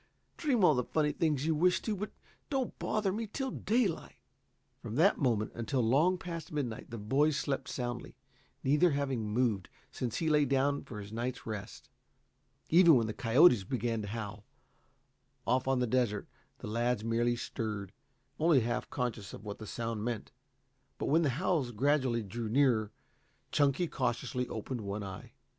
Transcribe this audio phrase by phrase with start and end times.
[0.35, 2.09] Dream all the funny things you wish to, but
[2.49, 4.15] don't bother me till daylight."
[4.81, 8.15] From that moment until long past midnight the boys slept soundly,
[8.63, 11.87] neither having moved since he lay down for his night's rest.
[12.69, 14.43] Even when the coyotes began to howl,
[15.45, 16.27] off on the desert,
[16.57, 17.91] the lads merely stirred,
[18.39, 20.31] only half conscious of what the sound meant.
[20.97, 22.91] But when the howls gradually drew nearer,
[23.51, 25.33] Chunky cautiously opened one eye.